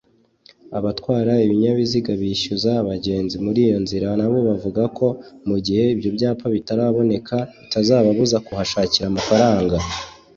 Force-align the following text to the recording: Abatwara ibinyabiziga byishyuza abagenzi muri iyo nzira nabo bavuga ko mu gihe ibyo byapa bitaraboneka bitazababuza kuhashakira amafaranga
Abatwara 0.77 1.33
ibinyabiziga 1.45 2.11
byishyuza 2.21 2.69
abagenzi 2.81 3.35
muri 3.45 3.59
iyo 3.67 3.77
nzira 3.83 4.07
nabo 4.19 4.37
bavuga 4.47 4.81
ko 4.97 5.07
mu 5.47 5.57
gihe 5.65 5.83
ibyo 5.93 6.09
byapa 6.17 6.45
bitaraboneka 6.55 7.35
bitazababuza 7.61 8.37
kuhashakira 8.45 9.05
amafaranga 9.09 9.75